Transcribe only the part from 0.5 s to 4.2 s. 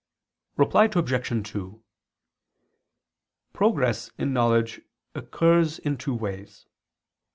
Reply Obj. 2: Progress